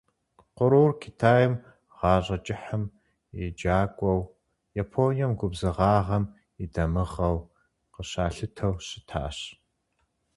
Кърур 0.57 0.91
Китайм 1.01 1.53
гъащӀэ 1.97 2.37
кӀыхьым 2.45 2.83
и 3.41 3.43
«джакӀуэу», 3.57 4.21
Японием 4.83 5.31
губзыгъагъэм 5.39 6.23
и 6.61 6.65
дамыгъэу 6.73 7.37
къыщалъытэу 7.93 8.73
щытащ. 8.85 9.37